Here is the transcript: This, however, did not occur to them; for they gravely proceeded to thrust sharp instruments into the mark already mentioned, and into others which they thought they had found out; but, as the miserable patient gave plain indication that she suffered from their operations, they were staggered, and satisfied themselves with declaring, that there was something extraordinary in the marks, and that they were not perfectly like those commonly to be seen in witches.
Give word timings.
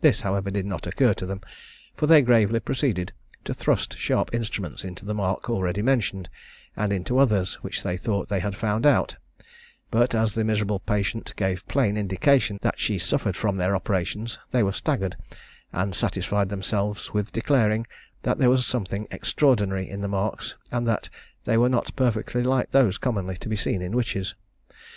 This, 0.00 0.20
however, 0.20 0.48
did 0.52 0.64
not 0.64 0.86
occur 0.86 1.12
to 1.14 1.26
them; 1.26 1.40
for 1.96 2.06
they 2.06 2.22
gravely 2.22 2.60
proceeded 2.60 3.12
to 3.42 3.52
thrust 3.52 3.98
sharp 3.98 4.32
instruments 4.32 4.84
into 4.84 5.04
the 5.04 5.12
mark 5.12 5.50
already 5.50 5.82
mentioned, 5.82 6.28
and 6.76 6.92
into 6.92 7.18
others 7.18 7.54
which 7.64 7.82
they 7.82 7.96
thought 7.96 8.28
they 8.28 8.38
had 8.38 8.54
found 8.54 8.86
out; 8.86 9.16
but, 9.90 10.14
as 10.14 10.34
the 10.34 10.44
miserable 10.44 10.78
patient 10.78 11.34
gave 11.34 11.66
plain 11.66 11.96
indication 11.96 12.60
that 12.62 12.78
she 12.78 12.96
suffered 12.96 13.34
from 13.34 13.56
their 13.56 13.74
operations, 13.74 14.38
they 14.52 14.62
were 14.62 14.70
staggered, 14.72 15.16
and 15.72 15.96
satisfied 15.96 16.48
themselves 16.48 17.12
with 17.12 17.32
declaring, 17.32 17.88
that 18.22 18.38
there 18.38 18.50
was 18.50 18.64
something 18.64 19.08
extraordinary 19.10 19.90
in 19.90 20.00
the 20.00 20.06
marks, 20.06 20.54
and 20.70 20.86
that 20.86 21.08
they 21.44 21.58
were 21.58 21.68
not 21.68 21.90
perfectly 21.96 22.44
like 22.44 22.70
those 22.70 22.98
commonly 22.98 23.36
to 23.36 23.48
be 23.48 23.56
seen 23.56 23.82
in 23.82 23.96
witches. 23.96 24.36